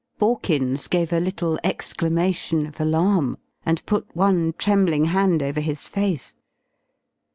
Borkins 0.17 0.87
gave 0.89 1.13
a 1.13 1.19
little 1.19 1.59
exclamation 1.63 2.65
of 2.65 2.79
alarm 2.81 3.37
and 3.63 3.85
put 3.85 4.15
one 4.15 4.51
trembling 4.57 5.05
hand 5.05 5.43
over 5.43 5.59
his 5.59 5.87
face. 5.87 6.33